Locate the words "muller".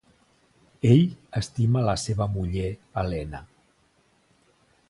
2.39-2.67